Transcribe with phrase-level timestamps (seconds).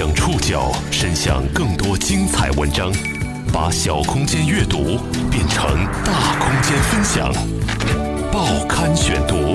[0.00, 2.90] 将触角伸向更多精彩文章，
[3.52, 4.96] 把小空间阅读
[5.30, 7.30] 变成大空间分享。
[8.32, 9.54] 报刊选读，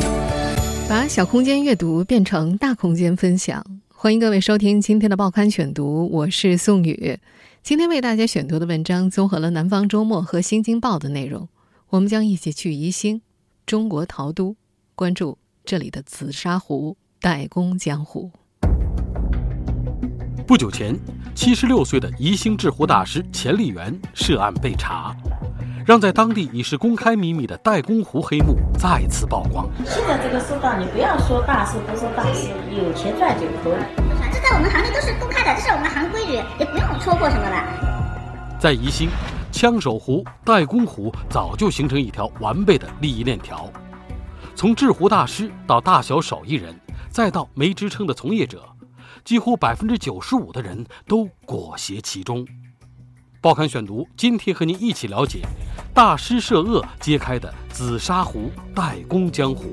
[0.88, 3.66] 把小空间阅读变成大空间分享。
[3.88, 7.20] 欢迎各位收听今天的报刊选读，我是宋宇。
[7.64, 11.50] 今天为大家选读的文章综合了《南方周末》和《新京报》的内容。
[11.90, 13.24] 我们将一起去宜兴，
[13.66, 14.56] 中国陶都，
[14.94, 18.30] 关注这里的紫砂壶代工江湖。
[20.48, 20.96] 不久前，
[21.34, 25.16] 七十六岁的宜兴制壶大师钱立元涉案被查，
[25.84, 29.67] 让在当地已是公开秘密的代工壶黑幕再次曝光。
[29.84, 33.81] 现在这个世道，你不要说大师不是大师，有钱赚就可以。
[34.31, 38.59] 这在我们行内都是公开的，这是我们行规矩，也不用戳破什么了。
[38.59, 39.09] 在宜兴，
[39.52, 43.67] 枪手壶、代工壶早就形成一条完备的利益链条，
[44.53, 48.62] 从制壶大师到大小手艺人，再到没职称的从业者。
[49.25, 52.47] 几乎百分之九十五的人都裹挟其中。
[53.41, 55.41] 报刊选读，今天和您一起了解
[55.95, 59.66] 大师涉恶揭开的紫砂壶代工江湖。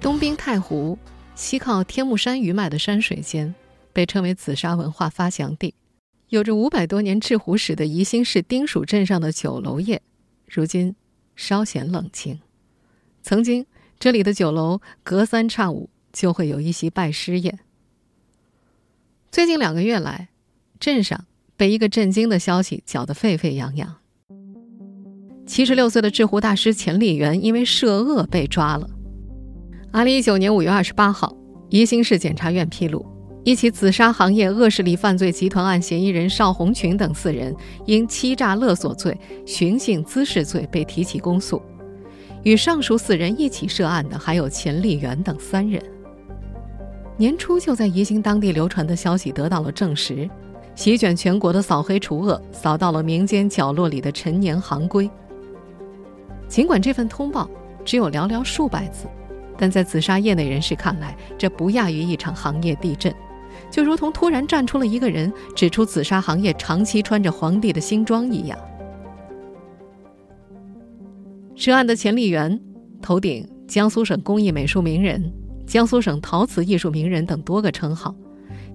[0.00, 0.98] 东滨太湖，
[1.36, 3.54] 西靠天目山余脉的山水间，
[3.92, 5.74] 被称为紫砂文化发祥地。
[6.28, 10.02] 有着五百多年制壶史的宜兴市丁蜀镇上的酒楼业，
[10.48, 10.96] 如今
[11.36, 12.40] 稍显冷清。
[13.22, 13.64] 曾经。
[13.98, 17.58] 这里的酒楼隔三差五就会有一席拜师宴。
[19.30, 20.28] 最近两个月来，
[20.78, 21.24] 镇上
[21.56, 23.96] 被一个震惊的消息搅得沸沸扬扬。
[25.46, 28.88] 七十六岁的制壶大师钱立元因为涉恶被抓了。
[29.92, 31.34] 二零一九年五月二十八号，
[31.70, 33.06] 宜兴市检察院披露，
[33.44, 37.54] 一起紫砂行业恶势力犯罪集团案嫌疑人邵红群等四人
[37.86, 41.62] 因欺诈勒索罪、寻衅滋事罪被提起公诉。
[42.46, 45.82] 与上述四人一起涉案的还有钱丽媛等三人。
[47.16, 50.30] 年初就在宜兴当地流传的消息得到了证实，
[50.76, 55.10] 席卷全国的扫黑除恶扫到了民间角落里的陈年行规。
[56.46, 57.50] 尽管这份通报
[57.84, 59.08] 只有寥寥数百字，
[59.58, 63.12] 但在紫砂业内人士看来，这不亚于一场行业地震，
[63.72, 68.56] 就如同突然站出了一个人，指出紫砂行业长期穿着皇帝的新装一样。
[71.66, 72.60] 涉案的钱丽媛，
[73.02, 75.20] 头顶江苏省工艺美术名人、
[75.66, 78.14] 江苏省陶瓷艺术名人等多个称号，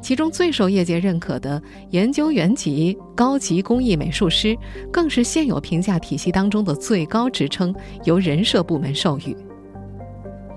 [0.01, 4.57] 其中最受业界认可的研究员级高级工艺美术师，
[4.91, 9.33] 更是现有评价体系当中的最高职称，由人社部门授予。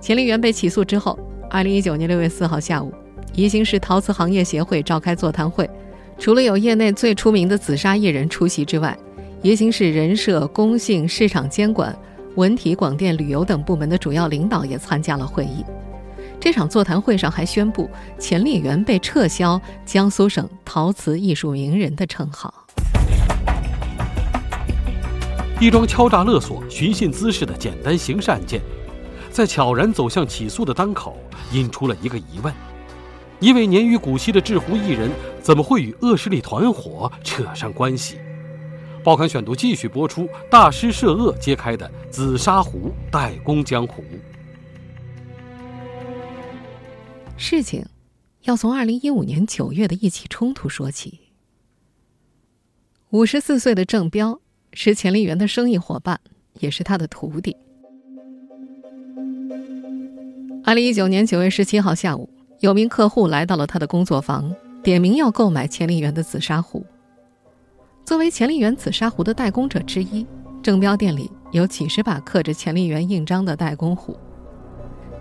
[0.00, 1.17] 钱丽媛被起诉之后，
[1.49, 2.93] 二零一九年六月四号下午，
[3.37, 5.71] 宜兴市陶瓷行业协会召开座谈会，
[6.19, 8.99] 除了有业内最出名的紫砂艺人出席之外，
[9.41, 11.97] 宜兴市人社、工信、市场监管。
[12.37, 15.65] 文体、广电、旅游等部门的主要领导也参加了会议。
[16.41, 22.53] 这场座谈会上还宣布，钱丽媛被撤销江苏省陶瓷艺术名人的称号。
[25.61, 28.61] 一桩敲诈勒索、寻衅滋事的简单刑事案件，
[29.31, 31.17] 在悄然走向起诉的当口，
[31.53, 32.53] 引出了一个疑问：
[33.39, 35.09] 一位年逾古稀的制壶艺人，
[35.41, 38.19] 怎么会与恶势力团伙扯上关系？
[39.05, 44.03] 报刊选读继续播出，大师涉恶揭开的紫砂壶代工江湖。
[47.37, 47.85] 事情
[48.45, 51.21] 要从二零一五年九月的一起冲突说起。
[53.11, 54.41] 五十四岁的郑彪
[54.73, 56.19] 是钱丽媛的生意伙伴，
[56.55, 57.55] 也是他的徒弟。
[60.65, 64.51] 二零一九年九月十七号下午，有名客户来到了他的工作房，
[64.83, 66.87] 点名要购买钱丽媛的紫砂壶。
[68.05, 70.27] 作为钱丽园紫砂壶的代工者之一，
[70.63, 74.15] 郑彪店里有几十把刻着钱丽园印章的代工壶。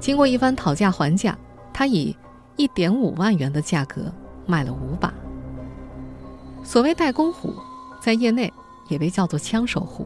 [0.02, 1.38] 经过一番讨价还价，
[1.72, 2.14] 他以
[2.58, 4.14] 一点五万元的价格
[4.46, 5.14] 卖了五把。
[6.62, 7.54] 所谓代工壶，
[8.02, 8.52] 在业内
[8.90, 10.06] 也被叫做枪手壶，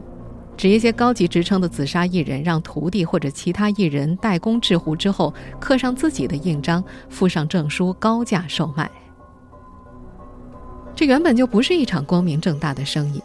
[0.56, 8.88] 指一些高级职称的紫砂艺人让徒弟或者其他艺人代工制壶之后，刻上自己的印章，附上证书，高价售卖。
[10.98, 13.22] 这原本就不是一场光明正大的生意。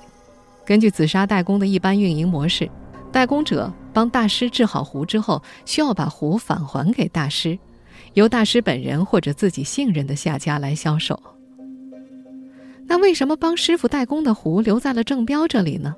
[0.63, 2.69] 根据紫砂代工的一般运营模式，
[3.11, 7.57] 代工者帮大师制好壶之后，需要把壶返还给大师，
[8.13, 11.19] 由大师本人或者自己信任的下家来销售。
[12.85, 15.95] 那为什么帮师傅代工的壶留在了郑彪这里呢？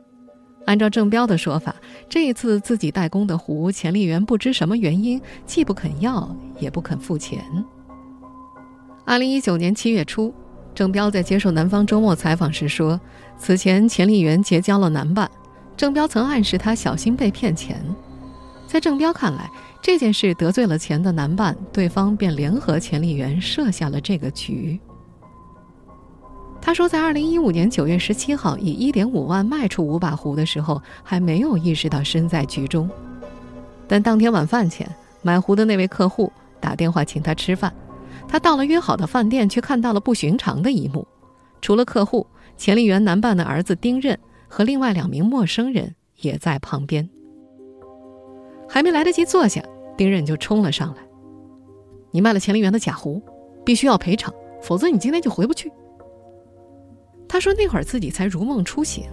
[0.66, 1.75] 按照郑彪的说法，
[2.07, 7.44] 这一次自己代工的壶，钱丽媛不知什么原因，既不肯要，也不肯付钱。
[9.04, 10.33] 二零一九年七月初。
[10.75, 13.00] 郑彪在接受《南方周末》采访时说
[13.39, 15.31] ：“此前钱丽媛结交了男伴，
[15.77, 17.81] 郑彪曾暗示他小心被骗钱。
[18.68, 19.50] 在郑彪看来，
[19.81, 24.77] 这件事得罪了钱的男伴，对方便联合钱丽媛设下了这个局。
[26.62, 32.89] 他说，在二零一五年九月十七号以一点五万卖出五把壶的时候，还没有意识到身在局中。
[33.88, 36.30] 但当天晚饭前，买壶的那位客户
[36.60, 37.72] 打电话请他吃饭，
[38.27, 41.07] 他到了约好的饭店，却看到了不寻常的一幕：
[41.62, 42.25] 除了客户，
[42.57, 44.18] 钱丽媛男伴的儿子丁任
[44.48, 47.10] 和另外两名陌生人也在旁边。
[48.68, 49.63] 还没来得及坐下，
[49.95, 51.01] 丁任就冲了上来
[52.12, 53.22] ：“你卖了钱丽媛的假壶，
[53.63, 55.72] 必须要赔偿，否则你今天就回不去。”
[57.30, 59.06] 他说：“那会儿自己才如梦初醒，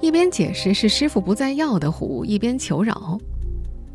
[0.00, 3.18] 一边解释是师傅不再要的壶，一边求饶。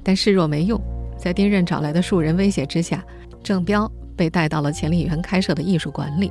[0.03, 0.79] 但示弱没用，
[1.17, 3.03] 在丁任找来的数人威胁之下，
[3.43, 6.29] 郑彪被带到了钱丽媛开设的艺术馆里。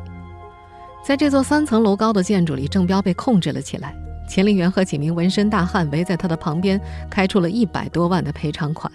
[1.03, 3.95] 在这座三层楼高的建筑里，郑彪被控制了起来。
[4.29, 8.91] 钱丽媛和几名纹身大汉围在他的旁边，开出了一百多万的赔偿款。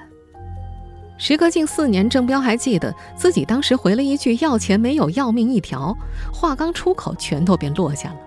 [1.17, 5.95] 时隔近四年，郑彪还记得自己当时回了一句‘要钱没有，要命一条’，
[6.33, 8.17] 话刚出口，拳头便落下了。”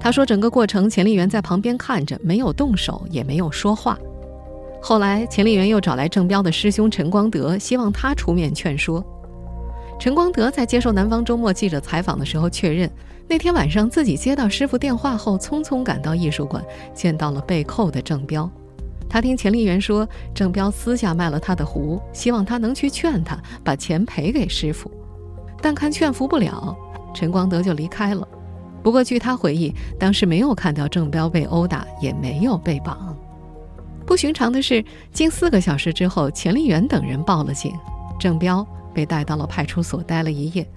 [0.00, 3.98] 他说：“整个过程，钱丽媛在旁边看着，没有动手，也没有说话。
[4.80, 9.04] 后来，钱丽媛又找来郑彪的师兄陈光德，希望他出面劝说。
[9.98, 12.88] 陈光德在接受南方周末记者采访的时候确认，
[13.26, 16.64] 那天晚上自己接到师傅电话后，匆匆赶到艺术馆，
[16.94, 18.48] 见到了被扣的郑彪。
[19.08, 24.88] 他听钱丽媛说，郑彪私下卖了他的壶，希望他能去劝他把钱赔给师傅，
[25.60, 26.76] 但看劝服不了，
[27.12, 28.26] 陈光德就离开了。”
[28.80, 33.16] 不过，据他回忆，当时没有看到郑彪被殴打，也没有被绑。
[34.06, 37.74] 不寻常的是，近四个小时之后，钱丽媛等人报了警，
[38.20, 38.64] 郑彪
[38.98, 40.68] 被带到了派出所待了一夜，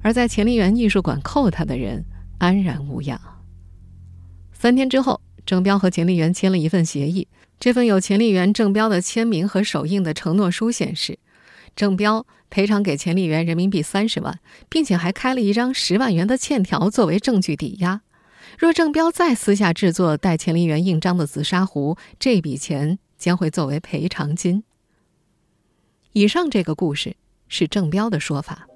[0.00, 2.02] 而在钱丽媛艺术馆扣他的人
[2.38, 3.20] 安然无恙。
[4.50, 7.28] 三天之后，郑彪和钱丽媛签了一份协议，
[7.60, 11.18] 这份有钱丽媛、郑彪的签名和手印的承诺书显示。
[11.74, 14.40] 郑彪赔偿给钱丽媛人民币三十万，
[14.70, 18.00] 并且还开了一张十万元的欠条作为证据抵押。
[18.58, 24.64] 若郑彪再私下制作带钱丽媛印章的紫砂壶，这笔钱将会作为赔偿金。
[26.14, 27.14] 以上这个故事
[27.48, 28.66] 是郑彪的说法，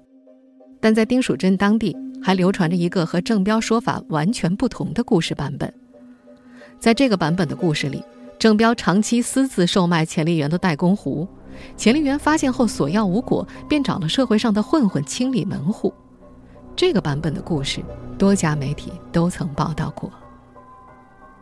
[0.79, 5.73] 但在丁蜀镇当地还流传着一个和郑彪说法完全不同的故事版本。
[6.79, 8.03] 在这个版本的故事里，
[8.39, 11.27] 郑彪长期私自售卖钱丽媛的代工壶。
[11.75, 15.93] 钱丽媛发现后索要无果，便找了社会上的混混清理门户。
[16.75, 17.83] 这个版本的故事，
[18.17, 20.09] 多家媒体都曾报道过。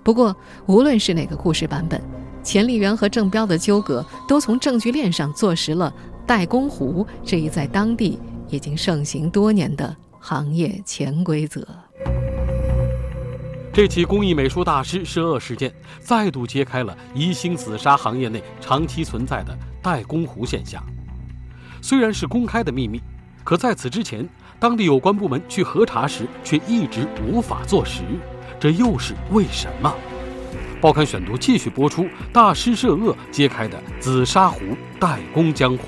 [0.03, 0.35] 不过，
[0.65, 2.01] 无论是哪个故事版本，
[2.43, 5.93] 钱丽媛和郑彪的纠葛都从证据链上坐实了
[6.29, 11.67] 代工壶这一在当地已经盛行多年的行业潜规则。
[13.73, 20.83] 这起工艺美术大师涉恶事件，再度揭开了宜兴紫砂行业内长期存在的代工壶现象。
[21.81, 23.01] 虽然是公开的秘密，
[23.43, 24.29] 可在此之前，
[24.59, 28.03] 当地有关部门去核查时却一直无法坐实，
[28.59, 29.91] 这又是为什么？
[30.79, 34.59] 报刊选读继续播出：大师涉恶揭开的紫砂壶
[34.99, 35.85] 代工江湖。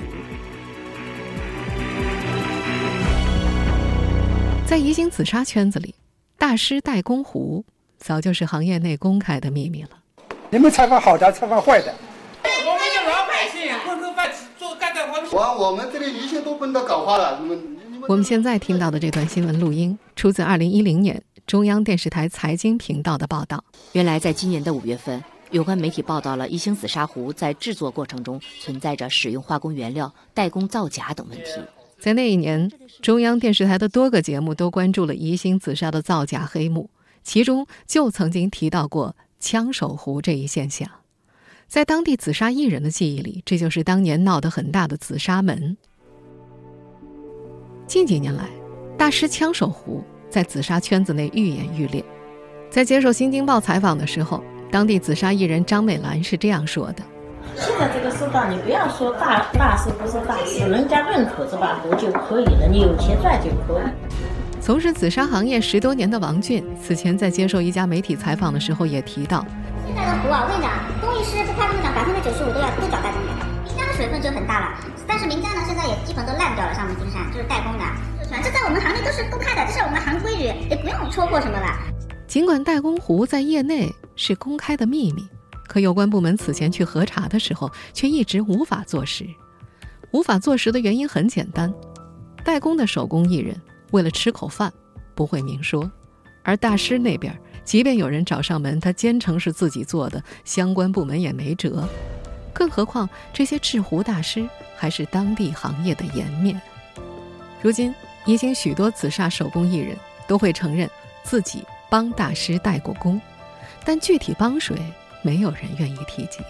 [4.72, 5.94] 在宜兴紫砂圈子里，
[6.38, 7.62] 大师代工壶。
[7.98, 9.90] 早就是行业内公开的秘密了。
[10.48, 11.94] 你们采访好的，采访坏的。
[12.42, 15.36] 我们是老百姓，混口饭吃，做干干活。
[15.36, 17.38] 我我们这里一切都奔到搞花了。
[17.42, 17.76] 你们
[18.08, 23.62] 我们现在听到的这段新闻录音，出自二零一零年中央电视台财经频道的报道。
[23.92, 31.60] 原来，在今年的五月份，有关媒体报道了宜兴紫砂壶在制作过程中存在着使用化工原料、代工造假等问题。
[32.02, 32.68] 在那一年，
[33.00, 36.90] 中央电视台的多个节目都关注了宜兴紫砂的造假黑幕。
[37.22, 40.90] 其中就曾经提到过“枪手壶”这一现象，
[41.68, 45.76] 在当地紫砂艺人的记忆里，这就是当年闹得很大的紫砂门。
[47.86, 48.48] 近几年来，
[48.98, 52.04] 大师“枪手壶”在紫砂圈子内愈演愈烈。
[52.68, 54.42] 在接受《新京报》采访的时候，
[54.72, 57.04] 当地紫砂艺人张美兰是这样说的
[57.56, 63.84] ：“现在这个世道，你不要说大大师不是大师，人家认可这把壶就可以了，你有钱赚就可以。”
[64.60, 69.44] 从事紫砂行业十多年的王俊，此前在接受一家媒体采访的时候也提到：
[69.84, 73.30] 现在的壶啊，我跟你讲，工艺师不夸张的讲，百分之九十五都要都找代工的。
[73.66, 76.72] 名家的水分就很大了，但是名家呢，现在也基本都烂掉了。
[76.74, 77.84] 上面金山就是代工的，
[78.42, 81.66] 这在我们行业都是公开的，这是我们行规矩，也不用戳破什么了。
[82.28, 85.26] 尽管代工壶在业内是公开的秘密，
[85.72, 89.26] 可有关部门此前去核查的时候，却一直无法坐实。
[90.10, 91.72] 无法坐实的原因很简单，
[92.44, 93.58] 代工的手工艺人。
[93.92, 94.70] 为了吃口饭，
[95.14, 95.90] 不会明说；
[96.42, 101.88] 而大师那边，即便有人找上门，他坚称是自己做的，相关部门也没辙。
[102.52, 106.60] 更何况这些制壶大师还是当地行业的颜面。
[107.62, 107.94] 如今，
[108.26, 109.96] 已经许多紫砂手工艺人
[110.28, 110.86] 都会承认
[111.24, 113.18] 自己帮大师代过工，
[113.86, 114.76] 但具体帮谁，
[115.22, 116.40] 没有人愿意提及。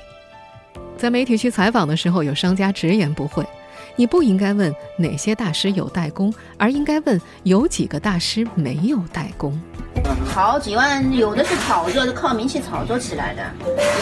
[0.97, 3.45] 在媒体去采访的时候，有商家直言不讳
[3.97, 9.61] ：“你不应该问哪些大师有代工，而应该问有几个大师没有代工。”
[10.26, 13.43] 好几万，有的是炒作，靠名气炒作起来的；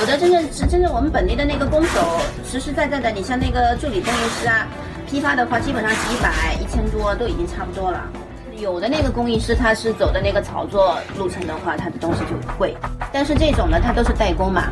[0.01, 3.11] 有的真正是真正我们本地的那个工手，实实在在的。
[3.11, 4.67] 你像那个助理工艺师啊。
[5.09, 8.01] 批发的话，基本上几百、一千多都已经差不多了。
[8.61, 12.77] 有的那个工艺师，他是走的那个炒作路程的话，他的东西就贵。
[13.11, 14.71] 但是这种呢，他都是代工嘛，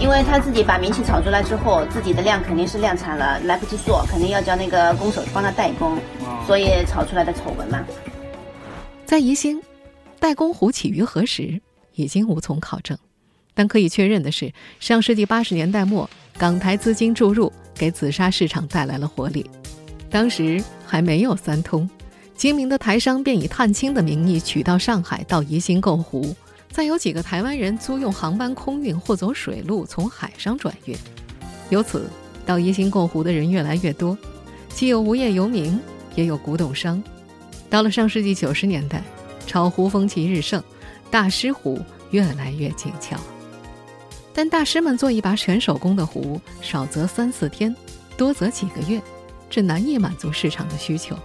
[0.00, 5.98] 因为他自己把名气炒出来之后，自己的量肯定是量产了，来不及做，肯定要叫那个工手帮他代工，
[6.46, 7.84] 所以炒出来的丑闻嘛。
[9.04, 9.60] 在宜兴，
[10.18, 11.60] 代工壶起于何时，
[11.94, 12.96] 已经无从考证。
[13.54, 14.50] 但可以确认的是，
[14.80, 19.48] 上世纪八十年代末，港台资金注入，给紫砂市场带来了活力。
[20.10, 21.88] 当时还没有三通，
[22.36, 26.36] 精明的台商便以探亲的名义取到上海，到宜兴购壶，
[26.70, 30.94] 再有几个台湾人租用航班空运或走水路从海上转运。
[31.70, 32.08] 由此，
[32.44, 34.16] 到宜兴购壶的人越来越多，
[34.68, 35.80] 既有无业游民，
[36.14, 37.02] 也有古董商。
[37.70, 39.02] 到了上世纪九十年代，
[39.46, 40.62] 炒壶风气日盛，
[41.10, 43.18] 大师壶越来越紧俏。
[44.34, 47.74] 但大师们做一把全手工的壶，少则三四天，
[48.18, 49.00] 多则几个月。
[49.48, 51.16] 这难以满足市场的需求，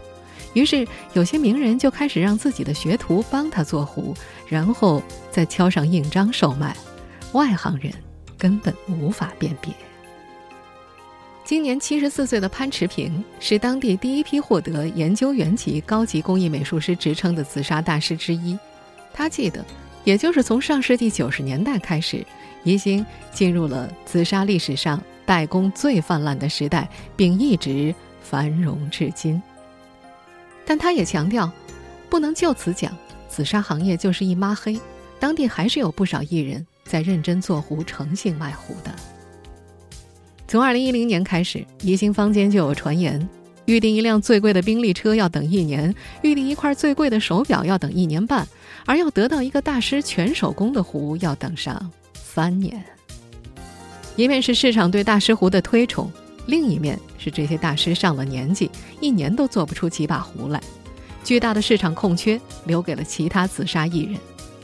[0.53, 4.13] 于是有些名人就开始让自己的学徒帮他做壶，
[4.47, 6.75] 然后再敲上印章售卖。
[7.33, 7.93] 外行人
[8.37, 9.73] 根本无法辨别。
[11.45, 18.57] 今年七十四岁的潘池平是当地第一批获得研究员级高级工艺美术师职称的紫砂大师之一。
[19.13, 19.65] 他记得，
[20.03, 22.25] 也就是从上世纪九十年代开始，
[22.63, 27.93] 宜兴进入了紫砂历史上代工最泛滥的时代，并一直。
[28.23, 29.41] 繁荣至今，
[30.65, 31.51] 但他也强调，
[32.09, 32.95] 不能就此讲
[33.27, 34.79] 紫砂行业就是一抹黑。
[35.19, 38.91] 当地还是有不少艺人在认真做壶、诚信卖壶的。
[40.47, 43.29] 从二零一零年开始，宜兴坊间就有传言：
[43.65, 48.47] 预订一辆最贵的宾利车要等一年，预订一块最贵的手表要等一年半，
[48.85, 52.83] 而要得到一个大师全手工的壶要等上三年。
[54.17, 56.11] 一面是市场对大师壶的推崇。
[56.47, 58.69] 另一面是这些大师上了年纪，
[58.99, 60.61] 一年都做不出几把壶来，
[61.23, 64.15] 巨大的市场空缺留给了其他紫砂艺人。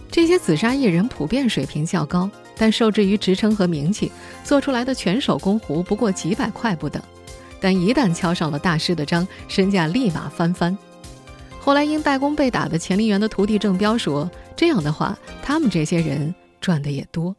[0.10, 4.12] 这些紫砂艺人普遍水平较高，但受制于职称和名气，
[4.44, 7.02] 做出来的全手工壶不过几百块不等。
[7.60, 10.78] 但一旦敲上了大师的章，身价立马翻番。
[11.60, 17.36] 后来因代工被打的钱力元的徒弟郑彪说：“这样的话，他们这些人赚的也多。”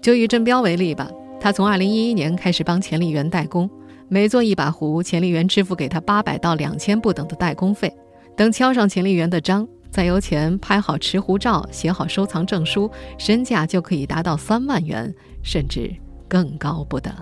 [0.00, 1.10] 就以郑彪为例吧。
[1.42, 3.68] 他从二零一一年开始帮钱丽媛代工，
[4.06, 7.92] 每做一把壶，钱丽媛支付给他八百到两千不等的代工费。
[8.36, 15.92] 等敲上钱丽媛的章，再由钱拍好持壶照，写好收藏证书，身价就可以达到三万元，甚至
[16.28, 17.12] 更高不等。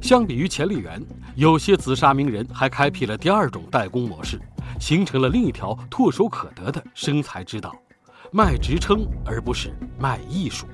[0.00, 1.00] 相比于钱丽媛，
[1.36, 4.40] 有些紫砂名人还开辟了第二种代工模式，
[4.80, 7.72] 形成了另一条唾手可得的生财之道：
[8.32, 10.66] 卖职称，而不是卖艺术。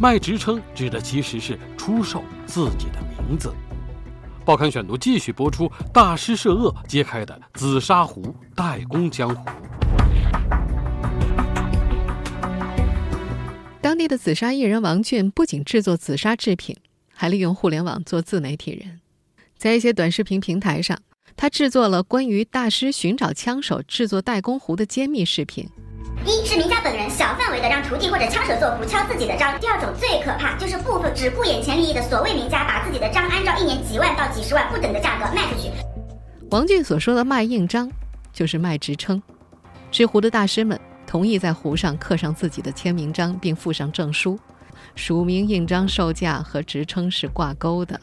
[0.00, 3.52] 卖职称指的其实是出售自己的名字。
[4.46, 9.44] 报刊选读继续播出，大师涉恶揭开的紫砂壶代工江湖。
[13.82, 16.74] 当地的紫砂艺人王俊不仅制作紫砂制品，
[17.12, 19.00] 还利用互联网做自媒体人，
[19.58, 20.98] 在一些短视频平台上，
[21.36, 25.68] 他制作了关于大师寻找枪手、制作代工壶的揭秘视频。
[26.26, 29.58] 一是名家本人小范围的让徒弟或者枪手做壶敲自己的章。
[29.58, 35.70] 第二种最可怕就是部分只顾眼前利益的所谓名家，把自己的章按照一年几万到几十万不等的价格卖出去。
[36.50, 37.90] 王俊所说的卖印章，
[38.32, 39.22] 就是卖职称。
[39.90, 44.38] 制壶的大师们同意在壶上刻上自己的签名章，并附上证书，
[44.94, 47.98] 署名印章售价和职称是挂钩的。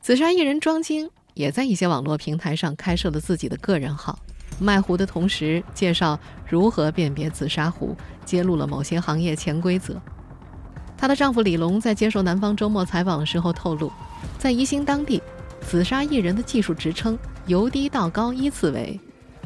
[0.00, 4.18] 紫砂艺人庄晶也在一些网络平台上开设了自己的个人号。
[4.58, 10.00] 卖壶的同时，介绍如何辨别紫砂壶，揭露了某些行业潜规则。
[10.96, 13.92] 她的丈夫李龙在接受南方周末采访的时候透露，
[14.38, 15.22] 在宜兴当地，
[15.60, 18.98] 紫砂艺人的技术职称由低到高依次为：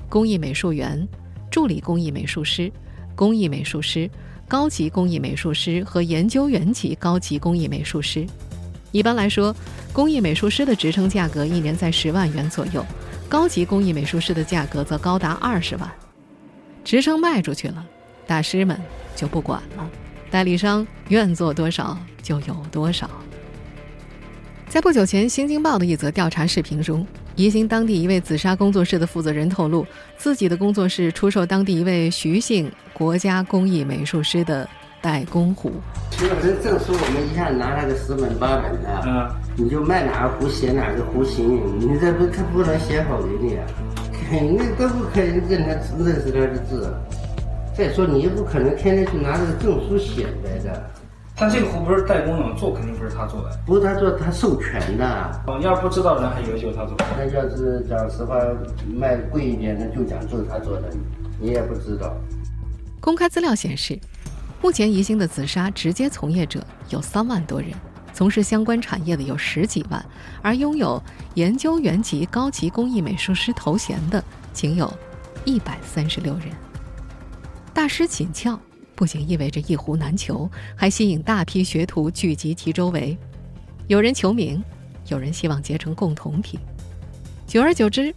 [0.08, 1.06] 工艺美术员、
[1.50, 2.72] 助理工艺美术师、
[3.14, 4.10] 工艺美术师、
[4.48, 8.26] 高级工艺美术师和研究员级高级工艺美术师。
[8.90, 9.54] 一般来说，
[9.92, 12.84] 工艺美术师的职称价格一年在十万元左右。
[13.32, 15.90] 高级工艺美术师的价格则高达二十万，
[16.84, 17.82] 职称卖出去了，
[18.26, 18.78] 大师们
[19.16, 19.90] 就不管了，
[20.30, 23.08] 代理商愿做多少就有多少。
[24.68, 29.86] 在不久前，《新京报》的一则调查视频中，宜兴当地一位紫砂工作室的负责人透露，
[30.18, 34.68] 自己的工作室出售当地一位徐姓国家工艺美术师的
[35.02, 35.70] 代工壶。
[36.10, 43.66] 其实这证书我们一下拿了个十本八本的，嗯，你就卖哪个壶写哪个壶型，你这不他不能写好给你啊，
[44.30, 46.94] 肯定都不可能认他认识他的字。
[47.74, 50.90] 再说你也不可能天天去拿这个证书写来的。
[51.34, 55.42] 但这个壶不是代工的，做肯定不是他做的，不是他做，他授权的。
[55.46, 57.04] 哦，要不知道人还以为就是他做的。
[57.16, 58.38] 那要是讲实话，
[58.94, 60.88] 卖贵一点的就讲就是他做的，
[61.40, 62.14] 你也不知道。
[63.00, 63.98] 公开资料显示，
[64.62, 67.72] 目前宜兴的紫砂直接从业者有三万多人，
[68.14, 70.02] 从事相关产业的有十几万，
[70.40, 71.02] 而拥有
[71.34, 74.90] 研究员级高级工艺美术师头衔的仅有
[75.44, 76.46] 一百三十六人。
[77.74, 78.58] 大师紧俏。
[78.94, 83.18] 不仅意味着一壶难求，还吸引大批学徒聚集其周围。
[83.88, 84.62] 有人求名，
[85.08, 86.56] 有人希望结成共同体。
[87.46, 88.14] 久而久之，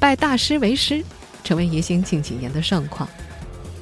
[0.00, 1.04] 拜大师为师
[1.44, 3.08] 成为宜兴近几年的盛况。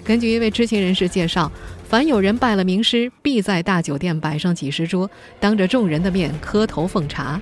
[0.04, 1.50] 根据一位知情人士介绍，
[1.92, 7.38] 凡有人拜了名师，必在大酒店摆上几十桌，当着众人的面磕头奉茶。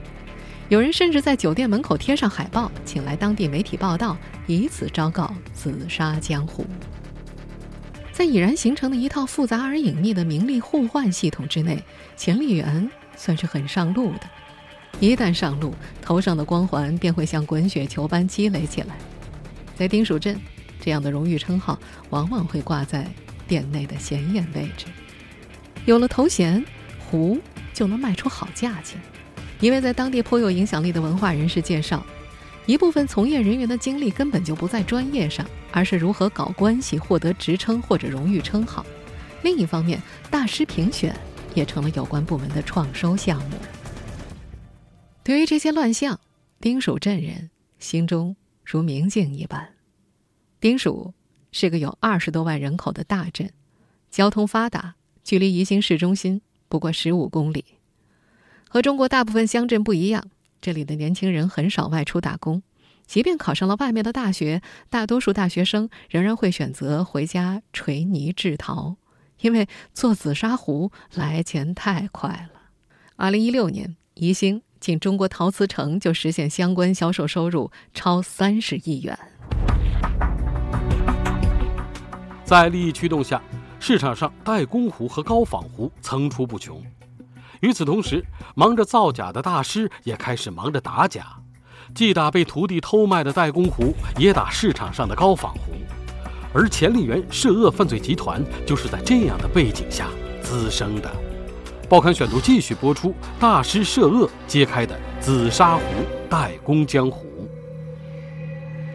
[0.68, 4.16] 有人甚至在酒店门口贴上海报，请来当地媒体报道，
[4.48, 6.66] 以此昭告紫砂江湖。
[8.10, 11.80] 在已然形成的一套复杂而隐秘的名利互换系统之内，
[12.16, 14.22] 钱丽媛算是很上路的。
[14.98, 18.96] 一旦上路，头上的光环便会像滚雪球般积累起来。
[19.76, 20.36] 在丁蜀镇，
[20.80, 21.78] 这样的荣誉称号
[22.08, 23.06] 往往会挂在
[23.50, 24.86] 店内的显眼位置。
[25.84, 26.64] 有了头衔，
[27.00, 27.36] 壶
[27.74, 29.00] 就能卖出好价钱。
[29.58, 32.06] 一位在当地颇有影响力的文化人士介绍。
[32.66, 38.86] 一部分从业人员的精力根本就不在专业上，而是如何搞关系、获得职称或者荣誉称号。
[39.42, 41.18] 另一方面，大师评选
[41.52, 43.56] 也成了有关部门的创收项目。
[45.24, 46.20] 对于这些乱象，
[46.60, 49.70] 丁蜀镇人心中如明镜一般。
[50.60, 51.12] 丁蜀
[51.52, 53.50] 是个有二十多万人口的大镇，
[54.10, 57.64] 交通发达，距离宜兴市中心不过十五公里。
[58.68, 60.28] 和中国大部分乡镇不一样。
[60.60, 62.62] 这里的年轻人很少外出打工，
[63.06, 68.96] 即便考上了外面的大学，大多数大学生仍然会选择回家锤泥制陶，
[69.40, 72.60] 因为做紫砂壶来钱太快了。
[73.16, 79.18] 二零一六年，宜兴仅中国陶瓷城就实现相关销售收入超三十亿元。
[82.50, 83.40] 在利益驱动下，
[83.78, 86.82] 市场上代工壶和高仿壶层出不穷。
[87.60, 88.24] 与此同时，
[88.56, 91.26] 忙着造假的大师也开始忙着打假，
[91.94, 95.74] 既打被徒弟偷卖的代工壶，也打市场上的高仿壶。
[96.52, 100.08] 而钱丽媛涉恶犯罪集团就是在这样的背景下
[100.42, 101.08] 滋生的。
[101.88, 105.84] 报刊选读继续播出：大师涉恶揭开的紫砂壶
[106.28, 107.48] 代工江湖。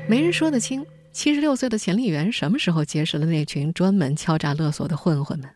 [0.09, 5.49] 没人说得清，七十六岁的钱丽媛什么时候结识了那群专门敲诈勒索的混混们？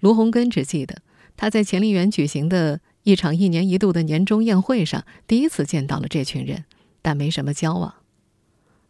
[0.00, 1.00] 卢洪根只记得。
[1.34, 6.66] 他在钱丽媛举行的一场一年一度的年终宴会上，第一次见到了这群人，
[7.00, 7.94] 但没什么交往。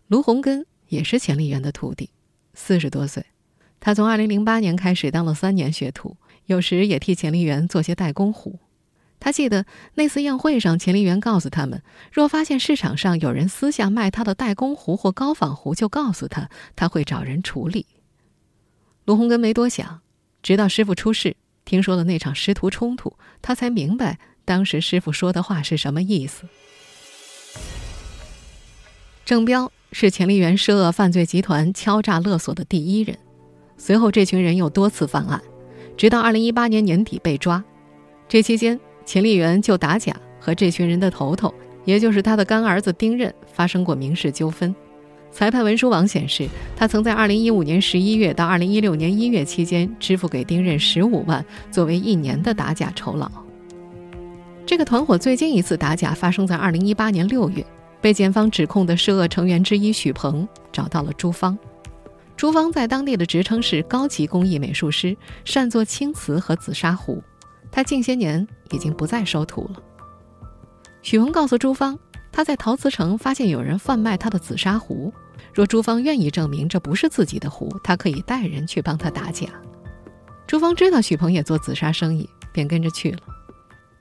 [0.09, 2.11] 卢洪根也是钱丽媛的徒弟，
[2.53, 3.25] 四十多岁，
[3.79, 8.59] 他从二零零八年开始当了三年学徒，有时也替钱丽媛做些代工活。
[9.21, 17.87] 他记得那次宴会上，钱丽园告诉他们，若发现市场上有人私下卖他的代工壶或高仿壶，就告诉他，他会找人处理。
[19.05, 20.01] 卢洪根没多想，
[20.43, 21.37] 直到师傅出事。
[21.65, 26.45] 听说了那场师徒冲突，他才明白当时师傅说的话是什么意思。
[29.27, 33.19] 郑彪是钱丽媛涉恶犯罪集团敲诈勒索的第一人，
[33.77, 35.43] 随后这群人又多次犯案，
[35.99, 37.63] 直到二零一八年年底被抓。
[38.27, 41.55] 这期间，秦丽媛就打假和这群人的头头，
[41.87, 44.77] 也就是他的干儿子丁任发生过民事纠纷。
[45.31, 53.31] 裁判文书网显示，他曾在2015年11月到2016年1月期间支付给丁任15万，作为一年的打假酬劳。
[54.67, 57.65] 这个团伙最近一次打假发生在2018年6月，
[58.03, 61.59] 被检方指控的涉恶成员之一许鹏找到了朱芳。
[62.37, 65.17] 朱芳在当地的职称是高级工艺美术师，
[65.47, 67.23] 擅做青瓷和紫砂壶。
[67.79, 69.81] 他近些年已经不再收徒了。
[71.01, 71.97] 许鹏告诉朱芳。
[72.33, 75.13] 他在陶瓷城发现有人贩卖他的紫砂壶，
[75.55, 79.47] 若朱芳愿意证明这不是自己的壶，他可以带人去帮他打假。
[80.45, 83.19] 朱芳知道许鹏也做紫砂生意，便跟着去了。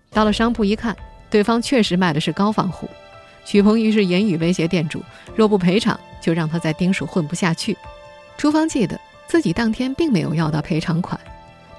[0.10, 0.98] 到了商铺一看，
[1.30, 2.90] 对方确实卖的是高仿壶。
[3.46, 5.04] 许鹏于是言语威胁店主，
[5.36, 7.78] 若不赔偿，就让他在丁蜀混不下去。
[8.38, 11.20] 朱芳记得自己当天并没有要到赔偿款，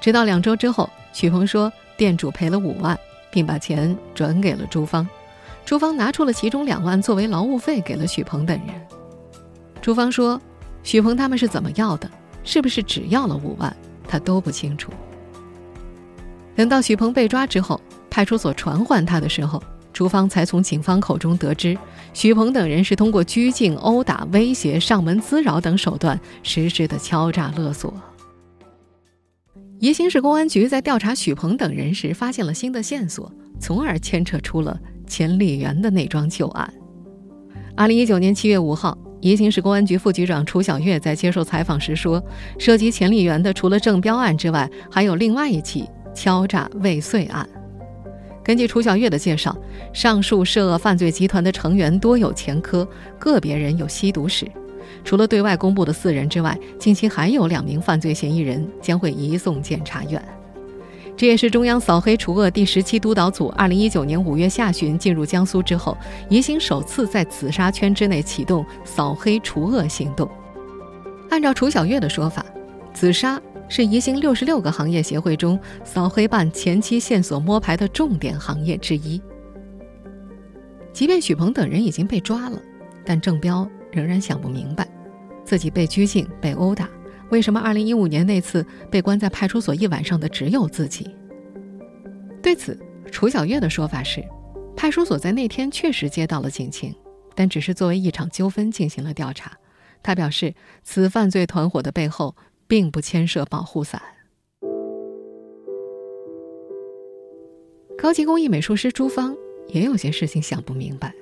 [0.00, 2.98] 直到两周之后，许鹏说店主赔了五万，
[3.30, 5.06] 并把钱转给了朱芳。
[5.66, 8.74] 朱芳拿出了其中两万作为劳务费给了许鹏等人。
[9.82, 10.40] 朱芳说
[10.82, 12.10] ：“许鹏他们是怎么要的？
[12.44, 13.76] 是不是只要了五万？
[14.06, 14.90] 他都不清楚。”
[16.56, 21.76] 等到许鹏被抓之后，派出所传唤他的时候，朱芳才从警方口中得知，
[22.14, 27.92] 许鹏等人是通过拘禁、殴打、威胁、上门滋扰等手段实施的敲诈勒索。
[29.80, 36.72] 宜兴市公安局在调查许鹏等人时，发现了新的线索，从而牵扯出了钱丽媛的那桩旧案。
[37.76, 42.20] 二零一九年七月五号，宜兴市公安局副局长楚小月在接受采访时说，
[42.58, 47.48] 涉及钱丽媛的除了郑彪案之外，还有另外一起敲诈未遂案。
[48.42, 49.56] 根据楚小月的介绍，
[49.92, 52.84] 上述涉恶犯罪集团的成员多有前科，
[53.16, 54.44] 个别人有吸毒史。
[55.04, 60.22] 除了对外公布的四人之外，近期还有两名犯罪嫌疑人将会移送检察院。
[61.16, 65.96] 这也是中央扫黑除恶第十七督导组二零一九年五月下旬进入江苏之后，
[66.28, 70.30] 宜兴首次在紫砂圈之内启动扫黑除恶行动。
[71.28, 72.46] 按照楚小月的说法，
[72.94, 79.20] 紫砂是宜兴六十六个行业协会中扫黑办前期线索摸排的重点行业之一。
[80.92, 82.62] 即便许鹏等人已经被抓了，
[83.04, 83.68] 但郑彪。
[83.90, 84.88] 仍然想不明白，
[85.44, 86.88] 自己被拘禁、被殴打，
[87.30, 91.14] 为什么2015年那次被关在派出所一晚上的只有自己？
[92.42, 92.78] 对此，
[93.10, 94.24] 楚小月的说法是，
[94.76, 96.94] 派出所在那天确实接到了警情，
[97.34, 99.56] 但只是作为一场纠纷进行了调查。
[100.02, 104.00] 他表示，此犯罪团伙的背后并不牵涉保护伞。
[107.98, 111.12] 高级工艺美术师朱芳也有些事情想不明白，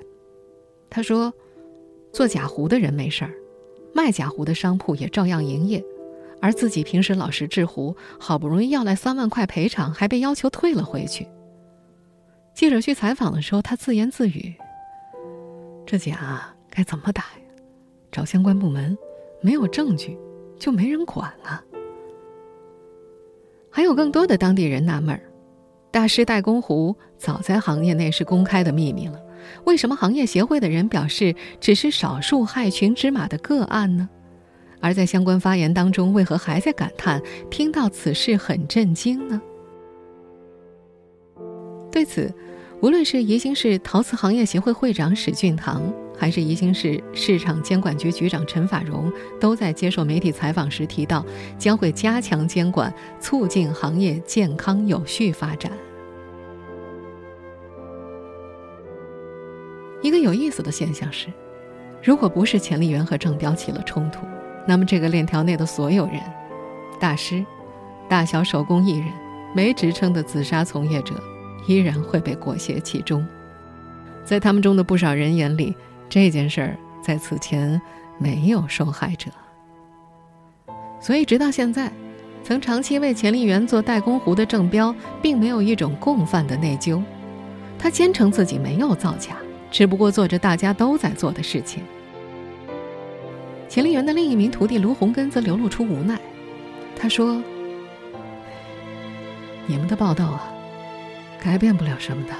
[0.89, 1.33] 他说。
[2.11, 3.31] 做假壶的人没事儿，
[3.93, 5.83] 卖假壶的商铺也照样营业，
[6.41, 11.27] 而自己平时老实制壶，好不容易要来三万块赔偿，还被要求退了回去。
[12.53, 14.55] 记者去采访的时候，他自言自语
[15.85, 17.41] ：“这假该怎么打呀？
[18.11, 18.97] 找相关部门，
[19.41, 20.17] 没有证据，
[20.57, 21.63] 就没人管啊。”
[23.69, 25.21] 还有更多的当地人纳闷儿：
[25.91, 29.21] 大师代工壶早在行业内是公开的秘密了。
[29.65, 34.09] 为什么行业协会的人表示只是少数害群之马的个案呢？
[34.79, 39.41] 而在相关发言当中，为何还在感叹听到此事很震惊呢？
[41.91, 42.31] 对此，
[42.79, 45.81] 无论是宜兴市陶瓷行业协会会长史俊堂，
[46.15, 51.25] 还是宜兴市市场监管局局长陈法荣，都在接受媒体采访时提到，
[51.57, 55.71] 将会加强监管，促进行业健康有序发展。
[60.01, 61.27] 一个有意思的现象是，
[62.03, 64.25] 如果不是钱丽媛和郑彪起了冲突，
[64.67, 66.21] 那么这个链条内的所有人，
[66.99, 67.43] 大师、
[68.07, 69.07] 大小手工艺人、
[69.53, 71.15] 没职称的紫砂从业者，
[71.67, 73.25] 依然会被裹挟其中。
[74.23, 75.75] 在他们中的不少人眼里，
[76.07, 77.81] 这件事儿在此前
[78.19, 79.31] 没有受害者。
[80.99, 81.91] 所以，直到现在，
[82.43, 87.01] 曾长期为钱丽媛做代工壶的郑彪，并没有一种共犯的内疚，
[87.79, 89.37] 他坚称自己没有造假。
[89.69, 91.83] 只不过做着大家都在做的事情。
[93.69, 96.17] 钱丽媛的另一名徒弟卢洪根则流露出无奈，
[96.95, 97.43] 他说
[99.67, 100.51] ：“你们的报道啊，
[101.39, 102.33] 改变不了什么的。”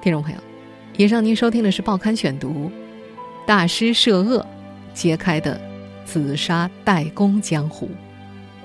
[0.00, 0.38] 听众朋友，
[0.96, 2.70] 以上您收听的是《报刊选读》。
[3.48, 4.44] 大师涉恶，
[4.92, 5.58] 揭开的
[6.04, 7.88] 紫砂代工江湖。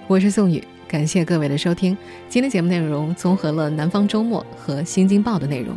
[0.07, 1.97] 我是宋宇，感谢各位的收听。
[2.27, 5.73] 今天节目内容综合了《南方周末》和《新京报》的内容。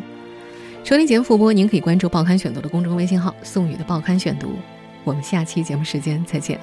[0.82, 4.56] 收听节目复播，您可以关注《报刊选读》的公众微信号“宋宇的报刊选读”。
[5.04, 6.58] 我们下期节目时间再见。